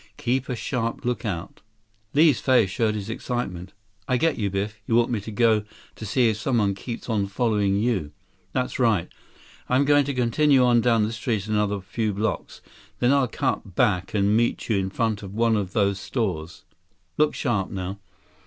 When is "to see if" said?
5.21-6.37